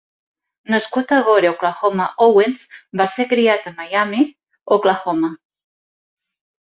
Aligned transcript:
Nascut 0.75 1.11
a 1.17 1.19
Gore, 1.27 1.51
Oklahoma, 1.55 2.07
Owens 2.27 2.63
va 3.03 3.07
ser 3.17 3.27
criat 3.35 3.69
a 3.69 3.75
Miami, 3.83 4.25
Oklahoma. 4.77 5.31